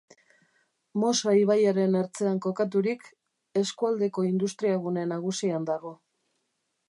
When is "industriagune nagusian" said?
4.31-5.69